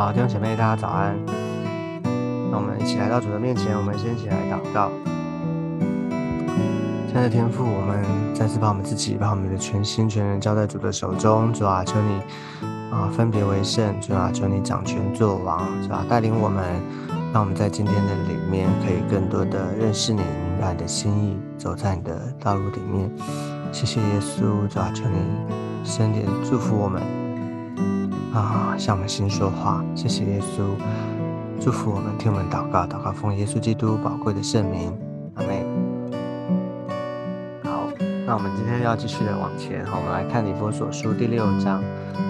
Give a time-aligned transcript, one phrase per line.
[0.00, 1.12] 好，弟兄姐妹，大家早安。
[2.52, 4.92] 那我们一起来到主的面前，我们先一起来祷告。
[7.08, 11.52] 亲爱的天父，我们再次把我们自己、把我们的全心全人交在主的手中。
[11.52, 12.20] 主啊，求你
[12.92, 13.92] 啊分别为圣。
[14.00, 15.66] 主啊，求你掌权作王。
[15.82, 16.62] 主啊，带领我们，
[17.32, 23.10] 让我们在今天的里面可以更多的认识你，明白你的心意，走在你的道路里面。
[23.72, 25.18] 谢谢耶稣，主啊，求你
[25.82, 27.02] 圣点祝福我们。
[28.38, 30.62] 啊，向我们心说话，谢谢耶稣，
[31.60, 34.96] 祝福我们，听我们祷告，祷告奉耶稣基督宝贵的圣名，
[35.34, 35.66] 阿妹。
[37.64, 37.88] 好，
[38.24, 41.82] 那我们今天要继续的往前，我们来看《以佛所书》第六章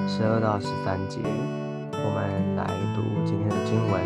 [0.08, 1.18] 十二到十三节，
[1.92, 2.64] 我们来
[2.96, 4.00] 读今天的经文，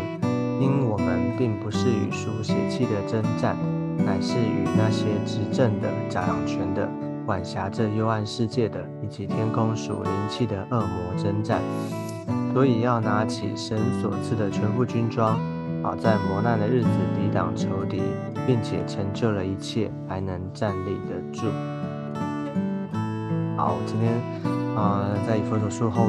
[0.59, 3.55] 因我们并不是与属血气的征战，
[3.95, 6.89] 乃是与那些执政的、掌权的。
[7.25, 11.61] 管辖这幽暗世界的，以及天空属灵气的恶魔征战，
[12.53, 15.39] 所以要拿起神所赐的全副军装，
[15.81, 18.01] 好在磨难的日子抵挡仇敌，
[18.45, 21.47] 并且成就了一切，还能站立得住。
[23.55, 24.13] 好，今天
[24.75, 26.07] 啊，在以佛所术后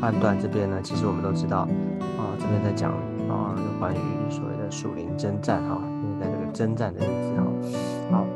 [0.00, 1.60] 半段这边呢，其实我们都知道
[2.18, 2.90] 啊，这边在讲
[3.28, 8.26] 啊，有关于所谓的属灵征战哈，因为在这个征战的日子哈，好，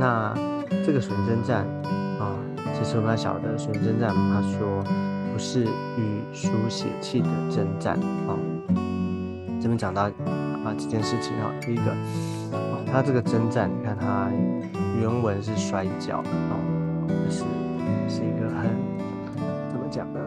[0.00, 0.55] 那。
[0.86, 1.66] 这个水真战
[2.20, 2.38] 啊，
[2.72, 4.84] 其实我们要晓得水真战，他说
[5.32, 8.38] 不是与书写器的征战啊。
[9.60, 11.92] 这边讲到啊几件事情啊，第一个，
[12.86, 14.30] 他这个征战，你看他
[15.00, 16.54] 原文是摔跤啊，
[17.08, 17.42] 就是
[18.08, 18.70] 是一个很
[19.68, 20.20] 怎么讲呢？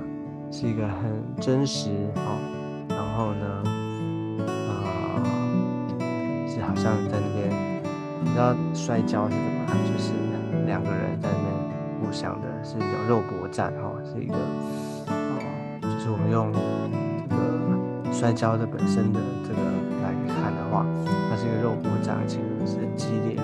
[0.51, 2.35] 是一个很真实啊，
[2.89, 3.63] 然后呢，
[4.67, 5.23] 啊，
[6.49, 7.49] 是好像在那边，
[8.23, 9.75] 你知道摔跤是什么？
[9.91, 10.13] 就是。
[10.65, 11.49] 两个人在那边
[11.99, 14.35] 互相的是一种肉搏战哈，是一个
[15.07, 15.41] 哦，
[15.81, 19.59] 就是我们用这个摔跤的本身的这个
[20.03, 20.85] 来看的话，
[21.27, 23.43] 它是一个肉搏战，其实是激烈的，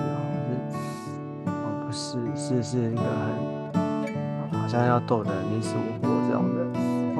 [0.70, 1.50] 是哦
[1.84, 3.02] 不是是是一个
[4.52, 6.62] 很好像要斗得你死我活这种的
[7.16, 7.18] 哦。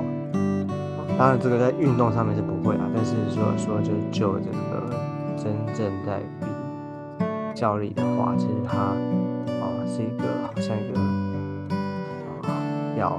[1.19, 4.95] 当然这个在运动上面是不会啊，但是说说就就这个
[5.37, 6.47] 真正在比
[7.57, 8.77] 效力的话，其实它。
[8.79, 10.99] 啊是一个好像一个
[12.43, 12.51] 啊，
[12.99, 13.19] 要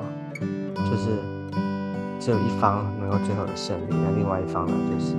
[0.75, 1.17] 就是
[2.19, 5.15] 只有一方能够最后的胜利，那另外一方呢，就是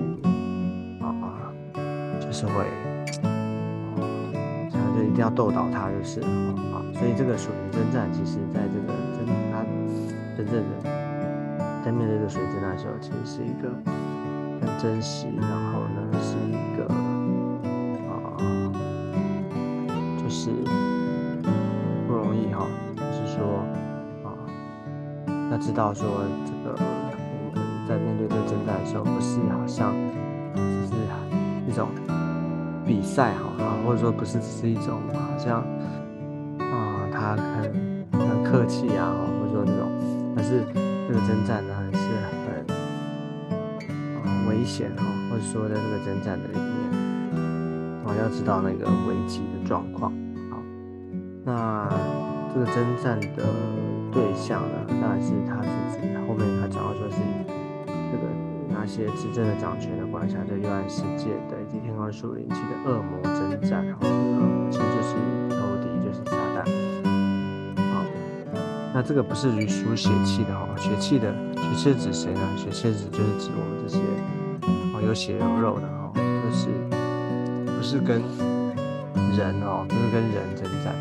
[1.02, 1.50] 啊，
[2.20, 2.52] 就是会
[3.24, 3.98] 啊，
[4.94, 9.64] 就一定要斗倒他，就是啊，所以这个属灵征战，其实在这个真他
[10.36, 10.62] 真正的
[11.84, 13.72] 在面对这个水征的时候，其实是一个
[14.60, 15.80] 很真实，然后
[22.06, 22.66] 不容易哈
[22.96, 23.62] 就是说
[24.24, 24.32] 啊，
[25.52, 25.58] 要。
[25.58, 26.06] 知道说
[26.46, 29.92] 这个我们在面对这个征战的时候，不是好像
[30.54, 30.94] 只是
[31.66, 31.88] 一种
[32.86, 33.50] 比赛哈，
[33.84, 35.60] 或者说不是只是一种好像
[36.60, 37.74] 啊他很
[38.12, 39.90] 很客气啊，或者说这种，
[40.36, 40.64] 而是
[41.08, 42.64] 这个征战呢是很
[44.48, 46.64] 危险哈，或者说在这个征战的里面，
[48.04, 50.12] 我要知道那个危机的状况。
[51.48, 51.88] 那
[52.52, 53.48] 这个征战的。
[54.10, 55.98] 对象呢，当然是他自己。
[56.26, 57.16] 后面他讲到说是
[57.86, 58.24] 这个
[58.68, 64.00] 那些执政的掌权的管辖这幽暗世界的以及天空树林气的恶魔征战，然后
[64.70, 65.14] 其实就是
[65.50, 66.64] 仇敌，就是撒旦。
[67.92, 68.02] 好，
[68.94, 71.32] 那这个不是与属血气的哈，血气的
[71.74, 72.40] 血气指谁呢？
[72.56, 73.98] 血气指就是指我们这些
[74.94, 76.70] 哦有血有肉的哈，就是
[77.76, 78.22] 不是跟
[79.36, 80.94] 人哦，不是跟人征战。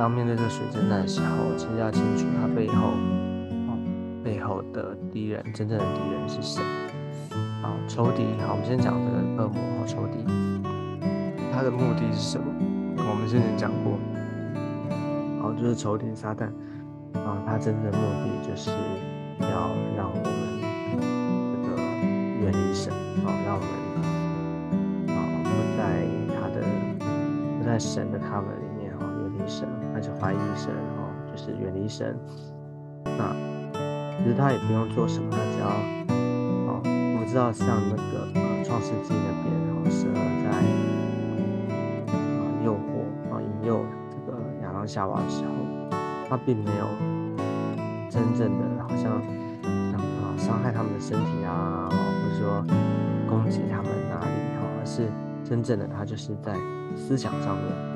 [0.00, 2.92] 当面对这水征战的时候，其实要清楚他背后，
[3.68, 3.76] 哦，
[4.24, 6.62] 背后的敌人，真正的敌人是谁？
[7.60, 8.24] 好，仇敌。
[8.40, 10.24] 好，我们先讲这个恶魔和仇敌，
[11.52, 12.46] 他的目的是什么？
[12.96, 13.98] 我们之前讲过，
[15.42, 16.46] 好，就是仇敌撒旦，
[17.20, 19.68] 啊，他真正的目的就是要
[19.98, 20.32] 让我们
[21.52, 21.76] 这个
[22.40, 22.90] 远离神，
[23.26, 26.08] 啊，让我们啊不在
[26.40, 26.64] 他的
[27.58, 29.68] 不在神的他们里面，啊，远离神。
[30.02, 32.16] 是怀疑神，哦，就是远离神。
[33.04, 33.34] 那
[34.18, 35.68] 其实他也不用做什么，他只要，
[36.68, 36.80] 哦，
[37.20, 40.08] 我知道像那个呃创世纪那边，然后蛇
[40.44, 40.50] 在
[42.12, 42.14] 啊
[42.64, 45.50] 诱惑啊引诱这个亚当夏娃的时候，
[46.28, 46.86] 他并没有
[48.10, 51.96] 真正的好像啊伤害他们的身体啊，或
[52.28, 52.64] 者说
[53.28, 55.08] 攻击他们哪里，而是
[55.42, 56.54] 真正的他就是在
[56.94, 57.89] 思想上面。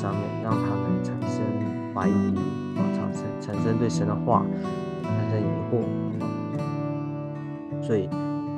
[0.00, 1.44] 上面让他们产生
[1.94, 2.34] 怀疑，
[2.74, 4.46] 啊，产生产生对神的话
[5.02, 5.84] 产生疑惑，
[7.82, 8.08] 所以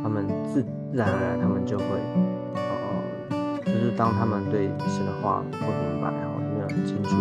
[0.05, 1.85] 他们自自然而然他们就会，
[2.55, 7.17] 呃，就是当他们对神的话不明白，然后没有很清楚，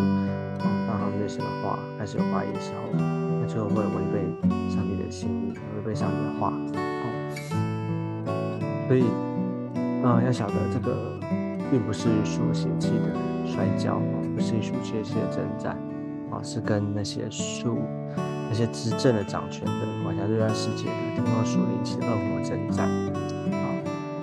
[0.60, 4.22] 当他们对神的话开始有怀疑的时候，那就会违背
[4.70, 6.54] 上帝的心意，违背上帝的话，
[8.88, 9.04] 所以，
[10.06, 11.18] 啊，要晓得这个
[11.72, 13.16] 并不是说邪气的
[13.52, 14.02] 摔跤，
[14.36, 15.78] 不是属血气的征战。
[16.32, 17.78] 啊，是跟那些树、
[18.50, 19.72] 那些执政的、掌权的、
[20.02, 23.68] 管辖这段世界的天光树林起恶魔征战啊。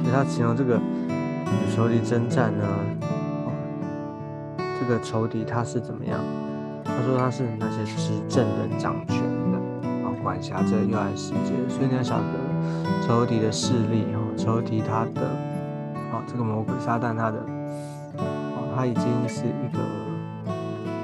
[0.00, 2.64] 所以他形容这个与仇敌征战呢，
[4.80, 6.18] 这个仇敌他是怎么样？
[6.82, 9.18] 他说他是那些执政的、掌权
[9.52, 9.58] 的
[10.02, 11.52] 啊，管辖这幽暗世界。
[11.68, 15.26] 所以你要晓得仇敌的势力啊，仇敌他的
[16.10, 17.38] 啊，这个魔鬼撒旦他的，
[18.78, 19.80] 他已经是一个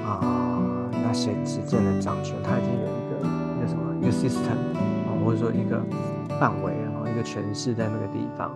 [0.07, 0.23] 啊，
[1.03, 1.11] 那。
[1.11, 3.27] 些执政的掌权，他已经有一个
[3.57, 4.55] 一个什么一个 system
[5.07, 5.81] 啊，或者说一个
[6.39, 8.51] 范围啊，一个权势在那个地方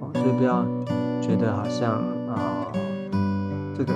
[0.00, 0.64] 哦，所以不要
[1.20, 1.92] 觉得好像
[2.28, 2.66] 啊
[3.76, 3.92] 这个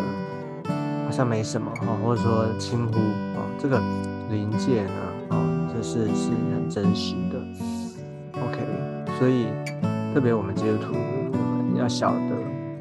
[1.05, 2.99] 好像没什么哈，或者说轻忽
[3.37, 3.81] 啊，这个
[4.31, 4.91] 临界呢
[5.31, 5.37] 啊，
[5.73, 7.39] 这是是很真实的。
[8.35, 8.59] OK，
[9.19, 9.47] 所以
[10.15, 12.37] 特别我们基督徒我们要晓得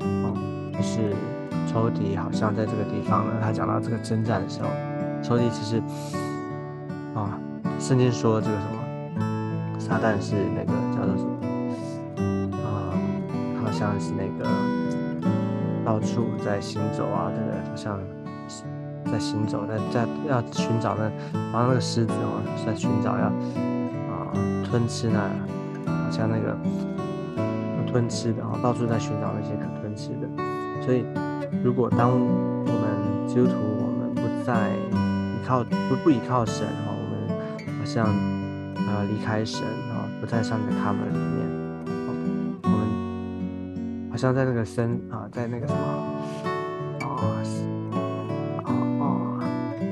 [0.06, 0.34] 哦，
[0.74, 1.16] 就是
[1.68, 4.70] 抽屉好像在这个地方呢，他讲到这个征战的时候。
[5.24, 5.82] 仇敌其实
[7.14, 7.38] 啊，
[7.80, 11.32] 圣经说这个什么，撒旦是那个叫做什么
[12.64, 12.94] 啊，
[13.62, 14.50] 好像是那个
[15.84, 18.00] 到处在行走啊，这个好像
[19.12, 21.04] 在行走，在在要寻找那，
[21.52, 24.32] 然后那个狮子哦，在寻找要啊
[24.64, 25.20] 吞吃那，
[25.92, 26.56] 好像那个
[27.92, 30.28] 吞吃的啊，到处在寻找那些可吞吃的。
[30.86, 31.04] 所以，
[31.68, 37.28] 如果当我们基督徒我们不再依靠不不依靠神哈，我们
[37.78, 41.46] 好像呃离开神哈，不在上帝的他们里面，
[42.64, 45.80] 我们好像在那个森啊，在那个什么
[47.02, 47.36] 啊
[48.64, 48.72] 啊
[49.02, 49.44] 啊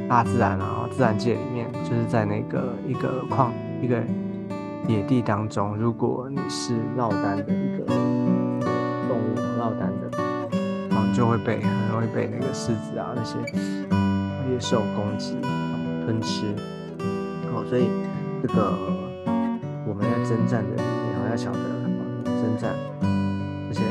[0.08, 3.52] 大自然啊自然界里面，就是在那个一个矿
[3.82, 4.02] 一个
[4.88, 10.05] 野地当中，如果你是落单的一个动物落单的，
[11.16, 13.38] 就会被很容易被那个狮子啊那些。
[14.52, 15.36] 野兽攻击、
[16.06, 16.46] 吞吃，
[17.52, 17.90] 哦，所以
[18.44, 18.78] 这个
[19.88, 21.60] 我们在征战的里面，要晓得，
[22.24, 22.72] 征战
[23.68, 23.82] 这些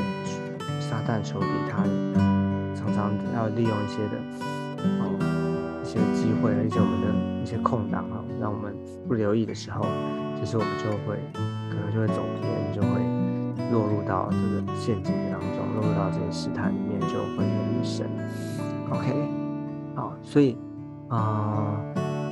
[0.81, 1.83] 撒旦仇敌，他
[2.73, 4.15] 常常要利用一些的，
[5.03, 5.11] 哦，
[5.83, 8.73] 一些机会，而且我们的一些空档，哈，让我们
[9.09, 9.85] 不留意的时候，
[10.39, 11.19] 其实我们就会
[11.69, 13.03] 可能就会走偏，就会
[13.73, 15.34] 落入到这个陷阱里，
[15.75, 18.07] 落入到这个试探里面，就会远离神。
[18.91, 19.29] OK
[19.95, 20.13] 好。
[20.23, 20.57] 所以，
[21.09, 21.77] 啊，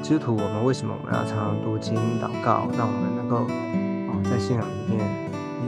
[0.02, 3.44] 基督徒，我们为什么我们要常常读经祷告，让我们能够
[4.10, 4.98] 啊在信仰里面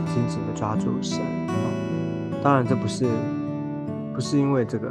[0.07, 1.21] 紧紧的抓住神？
[2.43, 3.07] 当然，这不是
[4.15, 4.89] 不是因为这个，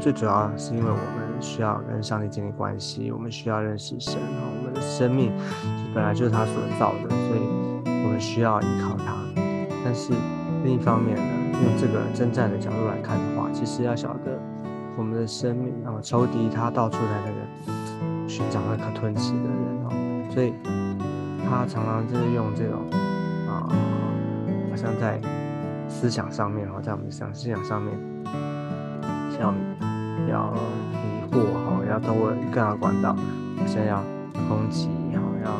[0.00, 4.42] 最主要是因为我们需要跟上帝建立关系，我们需要认识神啊。
[4.58, 5.32] 我们的生命
[5.94, 7.40] 本来就是他所造的，所以
[8.04, 9.14] 我们需要依靠他。
[9.84, 10.12] 但是
[10.64, 11.22] 另一方面呢，
[11.62, 14.38] 用这个征战的角度来看的话，其实要晓得。
[14.96, 19.92] 我们的生命啊，仇敌他到处在那个寻找那可吞吃的人哦，
[20.28, 20.52] 所以
[21.48, 22.80] 他常常就是用这种
[23.46, 23.70] 啊，
[24.68, 25.20] 好像在
[25.88, 27.94] 思想上面哈，在我们想思想上面，
[29.38, 29.54] 像
[30.28, 30.52] 要
[30.90, 34.02] 迷惑哈，要通过各样管道，好像要
[34.48, 35.50] 攻击哈，要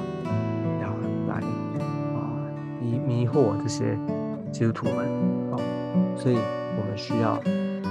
[0.83, 0.88] 要
[1.28, 2.43] 来啊
[2.81, 3.97] 迷迷惑这些
[4.50, 5.07] 基督徒们，
[6.19, 6.37] 所以
[6.77, 7.41] 我们需要。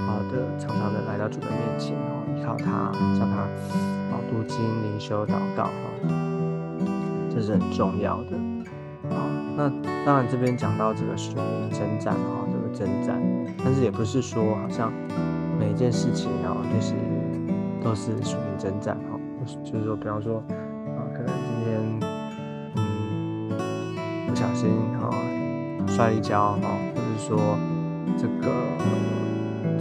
[0.08, 5.70] 好的，常常的来到主的面前然后，依靠他，向他啊读经、灵修、祷告哈，
[7.28, 8.36] 这是很重要的
[9.14, 9.20] 啊。
[9.54, 9.68] 那
[10.06, 13.20] 当然这边讲到这个属灵征战哈，这个征战，
[13.62, 14.90] 但是也不是说好像
[15.58, 16.94] 每一件事情啊，就是
[17.84, 19.20] 都是属灵征战哈，
[19.62, 20.38] 就是说，比方说
[20.96, 22.00] 啊，可能今天
[22.76, 23.50] 嗯
[24.26, 25.10] 不小心哈
[25.86, 27.58] 摔一跤哈，或者说
[28.16, 28.48] 这个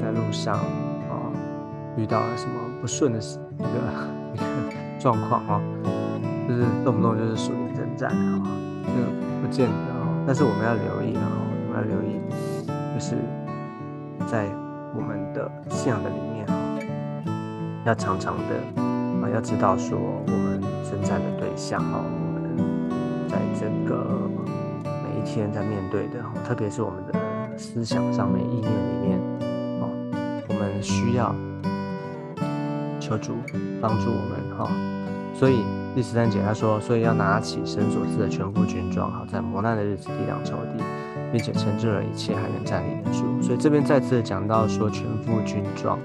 [0.02, 0.08] 在。
[0.08, 1.32] 路上啊，
[1.96, 3.70] 遇到了什么不顺的，一个
[4.34, 4.44] 一个
[5.00, 5.62] 状况啊，
[6.48, 8.42] 就是动不动就是属于征战啊，
[8.84, 8.92] 就
[9.42, 10.10] 不见得啊。
[10.26, 12.20] 但是我们要留意啊，我们要留意，
[12.94, 13.16] 就是
[14.30, 14.48] 在
[14.96, 16.54] 我们的信仰的里面啊，
[17.86, 18.82] 要常常的
[19.22, 22.58] 啊，要知道说我们征战的对象哈，我们
[23.30, 24.04] 在这个
[24.84, 26.16] 每一天在面对的，
[26.46, 27.14] 特别是我们的
[27.58, 29.20] 思想上面、意念里面。
[29.82, 29.90] 哦，
[30.50, 31.34] 我们需要
[33.00, 33.34] 求主
[33.82, 34.70] 帮助我们哈，
[35.34, 35.64] 所以
[35.96, 40.84] 第十三节他说，所以要拿起神所赐的全副军装，好在磨难的日子抵挡仇敌，
[41.32, 43.42] 并且成就了一切，还能站立得住。
[43.42, 45.98] 所以这边再次讲到说全副军装，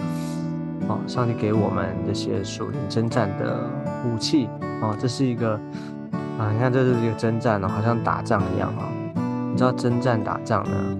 [0.88, 3.68] 哦，上帝给我们这些属灵征战的
[4.04, 4.48] 武器，
[4.80, 5.54] 哦，这是一个
[6.38, 8.88] 啊，你看这是一个征战哦，好像打仗一样啊。
[9.50, 10.98] 你知道征战打仗呢，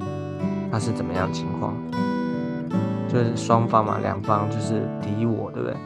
[0.72, 1.74] 它是怎么样情况？
[3.08, 5.76] 就是双方嘛，两方就是敌我，对不对？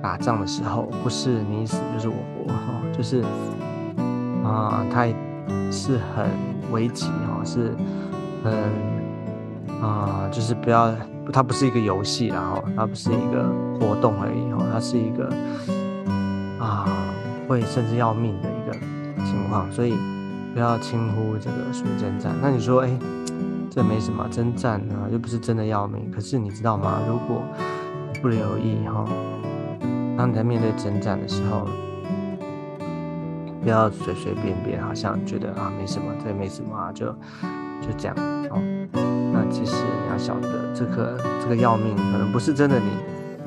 [0.00, 3.20] 打仗的时候，不是你死就是我活，哈，就是
[4.44, 5.04] 啊，它
[5.72, 6.30] 是很
[6.70, 7.74] 危急，哈，是
[8.44, 8.54] 很
[9.82, 10.94] 啊，就是不要，
[11.32, 13.44] 它不是一个游戏，然后它不是一个
[13.80, 15.28] 活动而已，哈，它是一个
[16.64, 16.86] 啊，
[17.48, 18.72] 会甚至要命的一个
[19.24, 19.94] 情况，所以
[20.54, 22.32] 不要轻忽这个水征战。
[22.40, 22.90] 那你说，哎，
[23.78, 26.10] 这没什么，征战啊，又不是真的要命。
[26.10, 26.98] 可是你知道吗？
[27.08, 27.44] 如果
[28.20, 29.04] 不留意，哈。
[30.16, 31.68] 当你在面对征战的时候，
[33.62, 37.06] 不要随随便便，好像觉得啊没什么，这没什么啊，就
[37.80, 38.16] 就这样
[38.50, 38.58] 哦。
[39.32, 42.90] 那其实你要晓得，这个这个要命，可能不是真的，你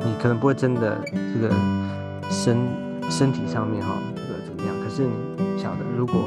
[0.06, 1.54] 你可能不会真的这个
[2.30, 2.58] 身
[3.10, 4.74] 身体上面哈，这个怎么样？
[4.82, 6.22] 可是你晓得，如果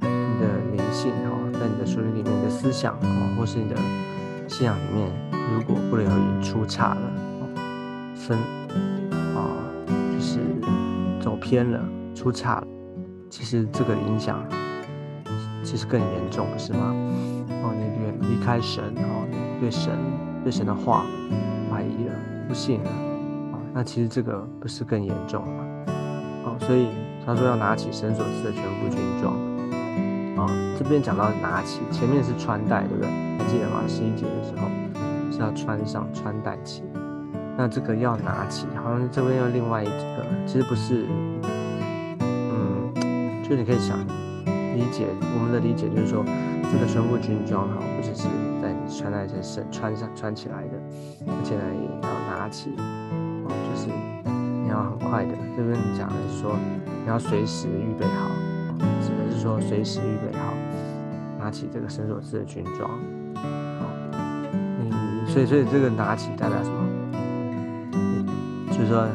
[0.00, 3.76] 你的灵性哈，在你的属灵里面的思想哦，或是你的
[4.48, 5.08] 信仰里面，
[5.54, 7.00] 如果不留意出岔了，
[8.16, 8.36] 分
[9.36, 9.46] 啊，
[9.86, 10.40] 就是
[11.20, 11.36] 走。
[11.36, 11.80] 偏了，
[12.16, 12.66] 出岔了，
[13.30, 14.44] 其实这个影响
[15.62, 16.92] 其实更严重，不是吗？
[17.62, 19.92] 哦，你远离开神，哦，你对神
[20.42, 21.04] 对神的话
[21.70, 22.14] 怀疑了，
[22.48, 22.90] 不信了，
[23.52, 25.64] 啊，那其实这个不是更严重吗？
[26.44, 26.88] 哦，所以
[27.24, 29.36] 他说要拿起神所赐的全部军装，
[30.36, 30.46] 啊，
[30.78, 33.10] 这边讲到拿起，前面是穿戴，对不对？
[33.38, 33.82] 还记得吗？
[33.86, 34.68] 十一节的时候
[35.30, 36.82] 是要穿上穿戴起。
[37.56, 41.06] 那这个要拿起，好像这边又另外一个，其实不是，
[42.20, 42.90] 嗯，
[43.42, 43.98] 就你可以想
[44.74, 46.24] 理解我们的理解，就是说
[46.72, 48.26] 这个全部军装哈，不只是
[48.62, 50.80] 在穿戴身身穿上穿起来的，
[51.26, 52.70] 而且呢也要拿起，
[53.44, 53.88] 哦，就是
[54.64, 55.32] 你要很快的。
[55.54, 56.56] 这边讲的是说
[57.04, 58.30] 你要随时预备好，
[59.42, 60.54] 说随时预备好
[61.36, 62.88] 拿起这个神所赐的军装，
[63.80, 63.86] 好，
[64.78, 64.88] 你
[65.26, 66.76] 所以所以这个拿起代表什么？
[68.70, 69.08] 就是说，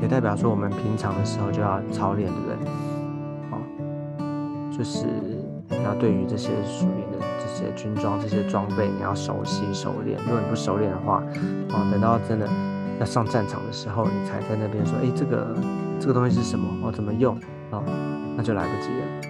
[0.00, 2.54] 也代表说我们平常的时候就要操练，对不对？
[3.50, 3.58] 哦，
[4.70, 5.06] 就是
[5.68, 10.16] 你要对于这些属灵的这些军装、这些装备，你要熟悉、熟练。
[10.24, 11.20] 如果你不熟练的话，
[11.70, 12.48] 哦，等到真的
[13.00, 15.56] 要上战场的时候，你才在那边说，哎，这个
[15.98, 16.68] 这个东西是什么？
[16.86, 17.36] 我怎么用？
[17.70, 17.82] 哦，
[18.36, 19.27] 那就来不及了。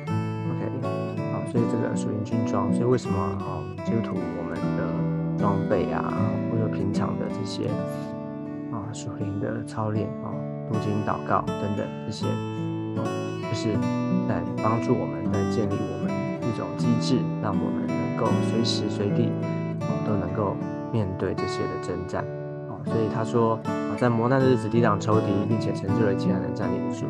[1.51, 6.13] 所以这个属灵军装，所以为什么哦，基督徒我们的装备啊，
[6.51, 7.69] 或者平常的这些
[8.71, 8.85] 啊。
[8.93, 10.33] 属灵的操练啊，
[10.67, 12.27] 读经、祷告等等这些，
[12.97, 13.05] 哦，
[13.45, 13.73] 就是
[14.27, 19.29] 在帮助我们，在建立我们一种机制，让我们能够随时随地
[19.81, 20.57] 哦都能够
[20.91, 22.25] 面对这些的征战
[22.69, 22.81] 哦。
[22.87, 27.05] 所以他说啊，在磨难的日子抵挡仇敌，并且成就了其他人站立得住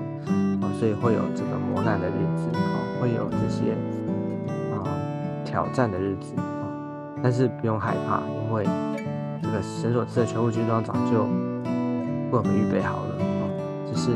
[0.61, 0.67] 啊。
[0.79, 3.71] 所以会有这个磨难的日子啊，会有这些
[5.49, 6.69] 挑战的日子啊，
[7.23, 8.65] 但是不用害怕，因为
[9.43, 11.27] 这个神所赐的全部军装早就。
[12.31, 14.11] 为我们预备好了哦，只是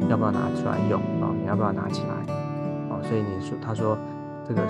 [0.00, 1.30] 你要不要拿出来用啊？
[1.40, 2.34] 你要不要拿起来
[2.90, 2.98] 哦？
[3.04, 3.96] 所以你说，他说
[4.44, 4.60] 这个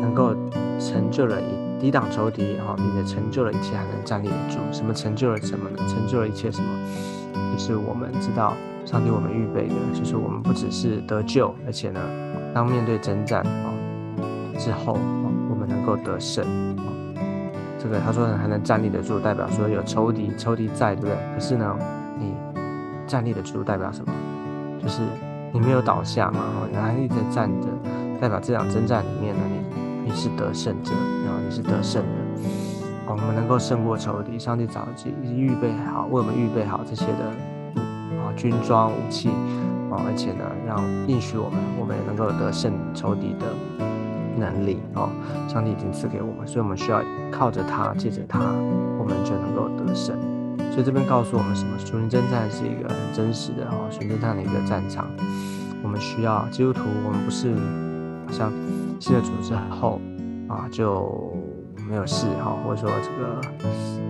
[0.00, 0.34] 能够
[0.78, 4.56] 成就了一抵挡仇敌哈，并且成就了一切，还能站立得住。
[4.72, 5.76] 什么成就了什么呢？
[5.86, 6.68] 成就了一切什么？
[7.52, 8.54] 就是我们知道
[8.86, 12.00] 上帝我们预备的，就是我们不只是得救，而且呢，
[12.54, 13.44] 当面对征战
[14.60, 14.92] 之后，
[15.48, 16.44] 我们能够得胜。
[17.78, 21.16] 这个他说还能站立得住，代表说有仇敌，仇敌在，对不对？
[21.34, 21.74] 可是呢，
[22.18, 22.34] 你
[23.06, 24.12] 站立得住代表什么？
[24.82, 25.00] 就是
[25.50, 26.40] 你没有倒下嘛，
[26.70, 27.68] 你还一直站着，
[28.20, 29.40] 代表这场征战里面呢，
[30.04, 30.92] 你你是得胜者，
[31.24, 32.50] 然后你是得胜的。
[33.06, 37.24] 我们能够胜过仇敌，上帝早就预备好，为我们预备好这些的
[38.20, 39.30] 啊军装武器
[39.90, 43.46] 啊，而且呢，让应许我们，我们也能够得胜仇敌的。
[44.40, 45.10] 能力哦，
[45.46, 48.40] 上帝已经赐给我们，所以我们需要靠着他，借着他，
[48.98, 50.16] 我们就能够得胜。
[50.72, 51.78] 所以这边告诉我们什么？
[51.78, 55.06] 属灵征战是一个很真实的哦，属灵征战的一个战场。
[55.82, 57.54] 我们需要基督徒，我们不是
[58.26, 58.52] 好像
[58.98, 60.00] 信了主之后
[60.48, 61.32] 啊就
[61.88, 63.40] 没有事哈，或者说这个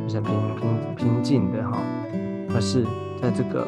[0.07, 1.79] 就是平平平静的哈，
[2.55, 2.85] 而是
[3.23, 3.67] 在这个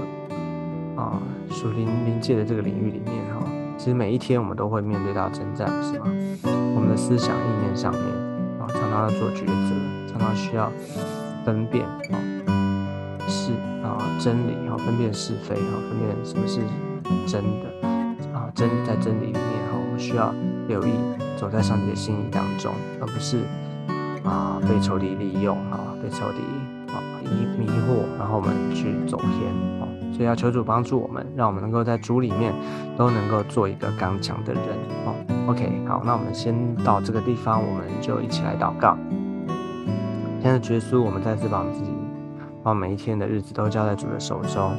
[0.96, 1.18] 啊
[1.50, 3.46] 属灵灵界的这个领域里面哈。
[3.82, 6.06] 其实每一天我们都会面对到征战，是吗？
[6.76, 8.02] 我们的思想意念上面
[8.60, 9.74] 啊，常常要做抉择，
[10.06, 10.70] 常常需要
[11.44, 12.14] 分辨啊
[13.26, 13.50] 是
[13.82, 16.60] 啊真理啊，分辨是非啊，分辨什么是
[17.26, 17.88] 真的
[18.32, 20.32] 啊，真在真理里面哈，我们需要
[20.68, 20.92] 留意
[21.36, 23.40] 走在上帝的心意当中，而不是
[24.22, 26.38] 啊被仇敌利用啊，被仇敌
[26.94, 29.81] 啊迷迷惑，然后我们去走偏。
[30.12, 32.52] 所以要求主帮助我们，让我们能够在主里面
[32.96, 34.62] 都能够做一个刚强的人
[35.06, 35.14] 哦。
[35.48, 36.54] OK，好，那我们先
[36.84, 38.96] 到这个地方，我们就一起来祷告。
[40.42, 41.90] 现在耶稣，我们再次把我们自己，
[42.62, 44.72] 把每一天的日子都交在主的手中。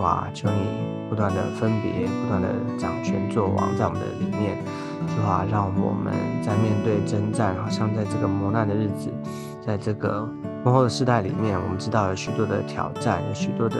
[0.00, 4.58] 哇，求你不断的分别，不断的掌权作王在我们的里面。
[5.06, 9.12] 主啊，让我们在面对征战，好像在这个磨难的日子，
[9.66, 10.28] 在这个
[10.64, 13.76] 幕后的时代里面，我们知道有许多的挑战，有许多的。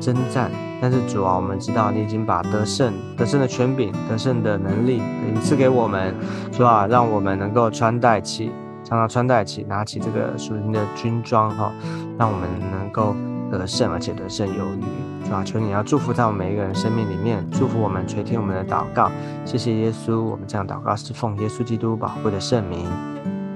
[0.00, 0.48] 征战，
[0.80, 5.02] 但是主啊，我们知道你已经把得胜、得胜的权柄、得胜的能力
[5.42, 6.14] 赐给我们，
[6.52, 8.52] 主啊，让我们能够穿戴起，
[8.84, 11.72] 常常穿戴起，拿起这个属灵的军装哈，
[12.16, 13.12] 让我们能够
[13.50, 15.28] 得胜，而且得胜有余。
[15.28, 19.10] 主啊，求你要祝福在我们每一个人生命里面，祝福我们垂听我们的祷告。
[19.44, 22.86] 谢谢耶稣，我们这样祷告是奉耶稣基督宝贵的圣名，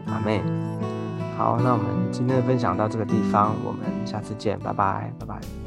[0.06, 0.42] 阿妹。
[1.36, 5.61] 好，那我们今天的分享到这个地方，我们下次见，拜拜，拜拜。